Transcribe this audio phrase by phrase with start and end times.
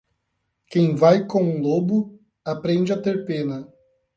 [0.71, 3.71] Quem vai com um lobo, aprende a ter pena.